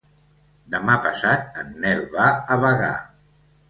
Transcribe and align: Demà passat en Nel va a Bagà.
Demà 0.75 0.95
passat 1.05 1.61
en 1.65 1.71
Nel 1.87 2.05
va 2.19 2.35
a 2.59 2.63
Bagà. 2.67 2.95